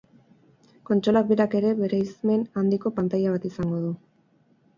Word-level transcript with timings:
Kontsolak 0.89 1.29
berak 1.31 1.53
ere 1.59 1.73
bereizmen 1.81 2.41
handiko 2.63 2.93
pantaila 2.97 3.37
bat 3.37 3.47
izango 3.53 3.85
du. 3.85 3.95